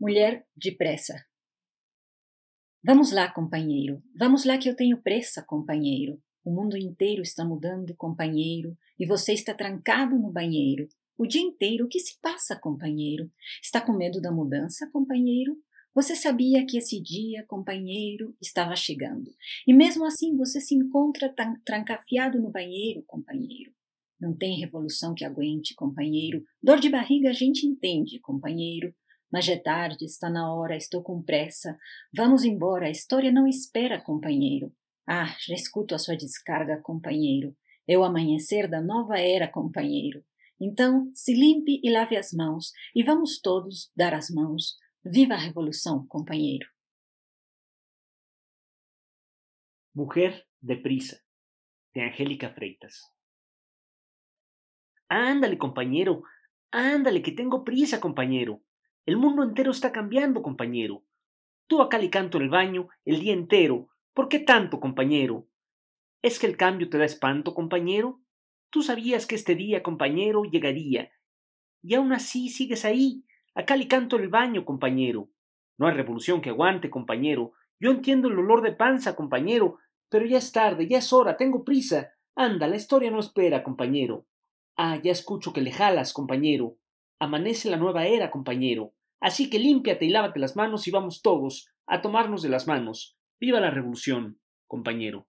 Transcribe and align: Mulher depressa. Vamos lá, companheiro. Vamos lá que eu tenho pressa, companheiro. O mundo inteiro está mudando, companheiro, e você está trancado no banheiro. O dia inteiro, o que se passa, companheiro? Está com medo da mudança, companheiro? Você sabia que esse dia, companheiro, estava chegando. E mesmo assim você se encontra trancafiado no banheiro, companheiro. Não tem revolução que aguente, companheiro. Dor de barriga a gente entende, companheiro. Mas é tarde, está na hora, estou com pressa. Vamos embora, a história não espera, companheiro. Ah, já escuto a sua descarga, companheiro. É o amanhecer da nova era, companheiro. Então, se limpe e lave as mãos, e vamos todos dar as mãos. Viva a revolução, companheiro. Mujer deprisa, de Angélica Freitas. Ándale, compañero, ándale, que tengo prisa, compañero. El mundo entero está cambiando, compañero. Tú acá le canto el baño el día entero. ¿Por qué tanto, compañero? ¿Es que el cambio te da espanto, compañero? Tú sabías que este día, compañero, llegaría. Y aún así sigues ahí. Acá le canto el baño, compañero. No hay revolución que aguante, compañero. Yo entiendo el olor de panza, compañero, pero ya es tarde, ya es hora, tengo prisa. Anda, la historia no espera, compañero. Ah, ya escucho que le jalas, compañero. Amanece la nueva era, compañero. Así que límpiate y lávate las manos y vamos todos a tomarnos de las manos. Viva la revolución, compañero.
Mulher 0.00 0.46
depressa. 0.56 1.26
Vamos 2.82 3.12
lá, 3.12 3.30
companheiro. 3.30 4.02
Vamos 4.16 4.46
lá 4.46 4.56
que 4.56 4.66
eu 4.66 4.74
tenho 4.74 4.96
pressa, 4.96 5.42
companheiro. 5.42 6.18
O 6.42 6.50
mundo 6.50 6.74
inteiro 6.74 7.20
está 7.20 7.44
mudando, 7.44 7.94
companheiro, 7.94 8.74
e 8.98 9.04
você 9.04 9.34
está 9.34 9.52
trancado 9.52 10.18
no 10.18 10.32
banheiro. 10.32 10.88
O 11.18 11.26
dia 11.26 11.42
inteiro, 11.42 11.84
o 11.84 11.88
que 11.88 12.00
se 12.00 12.18
passa, 12.18 12.56
companheiro? 12.56 13.30
Está 13.62 13.78
com 13.78 13.92
medo 13.92 14.22
da 14.22 14.32
mudança, 14.32 14.88
companheiro? 14.90 15.54
Você 15.94 16.16
sabia 16.16 16.64
que 16.64 16.78
esse 16.78 16.98
dia, 16.98 17.44
companheiro, 17.46 18.34
estava 18.40 18.74
chegando. 18.74 19.30
E 19.66 19.74
mesmo 19.74 20.06
assim 20.06 20.34
você 20.34 20.62
se 20.62 20.74
encontra 20.74 21.30
trancafiado 21.62 22.40
no 22.40 22.50
banheiro, 22.50 23.02
companheiro. 23.06 23.70
Não 24.18 24.34
tem 24.34 24.58
revolução 24.58 25.12
que 25.12 25.26
aguente, 25.26 25.74
companheiro. 25.74 26.42
Dor 26.62 26.80
de 26.80 26.88
barriga 26.88 27.28
a 27.28 27.34
gente 27.34 27.66
entende, 27.66 28.18
companheiro. 28.18 28.94
Mas 29.32 29.48
é 29.48 29.56
tarde, 29.56 30.04
está 30.04 30.28
na 30.28 30.52
hora, 30.52 30.76
estou 30.76 31.02
com 31.02 31.22
pressa. 31.22 31.78
Vamos 32.12 32.44
embora, 32.44 32.86
a 32.86 32.90
história 32.90 33.30
não 33.30 33.46
espera, 33.46 34.00
companheiro. 34.00 34.72
Ah, 35.06 35.34
já 35.46 35.54
escuto 35.54 35.94
a 35.94 35.98
sua 35.98 36.16
descarga, 36.16 36.80
companheiro. 36.82 37.56
É 37.86 37.96
o 37.96 38.04
amanhecer 38.04 38.68
da 38.68 38.80
nova 38.80 39.18
era, 39.18 39.48
companheiro. 39.48 40.24
Então, 40.60 41.10
se 41.14 41.32
limpe 41.32 41.80
e 41.82 41.90
lave 41.90 42.16
as 42.16 42.32
mãos, 42.32 42.72
e 42.94 43.02
vamos 43.02 43.40
todos 43.40 43.90
dar 43.96 44.12
as 44.12 44.30
mãos. 44.30 44.76
Viva 45.04 45.34
a 45.34 45.38
revolução, 45.38 46.06
companheiro. 46.06 46.68
Mujer 49.94 50.46
deprisa, 50.60 51.20
de 51.94 52.02
Angélica 52.02 52.50
Freitas. 52.50 53.00
Ándale, 55.08 55.56
compañero, 55.56 56.22
ándale, 56.70 57.22
que 57.22 57.32
tengo 57.32 57.64
prisa, 57.64 57.98
compañero. 57.98 58.62
El 59.06 59.16
mundo 59.16 59.42
entero 59.42 59.70
está 59.70 59.92
cambiando, 59.92 60.42
compañero. 60.42 61.04
Tú 61.66 61.82
acá 61.82 61.98
le 61.98 62.10
canto 62.10 62.38
el 62.38 62.48
baño 62.48 62.88
el 63.04 63.20
día 63.20 63.32
entero. 63.32 63.88
¿Por 64.12 64.28
qué 64.28 64.40
tanto, 64.40 64.80
compañero? 64.80 65.46
¿Es 66.22 66.38
que 66.38 66.46
el 66.46 66.56
cambio 66.56 66.88
te 66.90 66.98
da 66.98 67.04
espanto, 67.04 67.54
compañero? 67.54 68.20
Tú 68.70 68.82
sabías 68.82 69.26
que 69.26 69.34
este 69.34 69.54
día, 69.54 69.82
compañero, 69.82 70.44
llegaría. 70.44 71.10
Y 71.82 71.94
aún 71.94 72.12
así 72.12 72.48
sigues 72.48 72.84
ahí. 72.84 73.24
Acá 73.54 73.76
le 73.76 73.88
canto 73.88 74.16
el 74.16 74.28
baño, 74.28 74.64
compañero. 74.64 75.30
No 75.78 75.86
hay 75.86 75.94
revolución 75.94 76.40
que 76.42 76.50
aguante, 76.50 76.90
compañero. 76.90 77.52
Yo 77.80 77.90
entiendo 77.90 78.28
el 78.28 78.38
olor 78.38 78.60
de 78.62 78.72
panza, 78.72 79.16
compañero, 79.16 79.78
pero 80.10 80.26
ya 80.26 80.38
es 80.38 80.52
tarde, 80.52 80.86
ya 80.86 80.98
es 80.98 81.12
hora, 81.12 81.36
tengo 81.36 81.64
prisa. 81.64 82.12
Anda, 82.36 82.68
la 82.68 82.76
historia 82.76 83.10
no 83.10 83.20
espera, 83.20 83.62
compañero. 83.62 84.26
Ah, 84.76 85.00
ya 85.02 85.12
escucho 85.12 85.52
que 85.52 85.62
le 85.62 85.72
jalas, 85.72 86.12
compañero. 86.12 86.76
Amanece 87.18 87.70
la 87.70 87.76
nueva 87.76 88.06
era, 88.06 88.30
compañero. 88.30 88.92
Así 89.20 89.50
que 89.50 89.58
límpiate 89.58 90.06
y 90.06 90.10
lávate 90.10 90.40
las 90.40 90.56
manos 90.56 90.88
y 90.88 90.90
vamos 90.90 91.22
todos 91.22 91.68
a 91.86 92.00
tomarnos 92.00 92.42
de 92.42 92.48
las 92.48 92.66
manos. 92.66 93.16
Viva 93.38 93.60
la 93.60 93.70
revolución, 93.70 94.40
compañero. 94.66 95.28